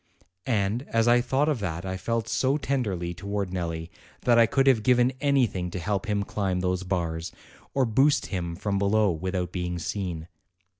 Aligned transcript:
And 0.47 0.81
as 0.87 1.07
I 1.07 1.21
thought 1.21 1.47
of 1.47 1.59
that 1.59 1.85
I 1.85 1.95
felt 1.95 2.27
so 2.27 2.57
tenderly 2.57 3.13
towards 3.13 3.51
Nelli 3.53 3.91
that 4.21 4.39
I 4.39 4.47
could 4.47 4.65
have 4.65 4.81
given 4.81 5.13
anything 5.21 5.69
to 5.69 5.77
help 5.77 6.07
him 6.07 6.23
climb 6.23 6.61
those 6.61 6.81
bars, 6.81 7.31
or 7.75 7.85
boost 7.85 8.25
him 8.25 8.55
from 8.55 8.79
below 8.79 9.11
without 9.11 9.51
being 9.51 9.77
seen. 9.77 10.27